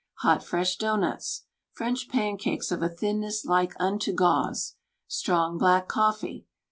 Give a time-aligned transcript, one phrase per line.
[0.21, 1.43] Hot fresh doughnuts.
[1.73, 4.73] French pancakes of a thinness like unto gauze.
[5.07, 6.45] Strong black cofFee.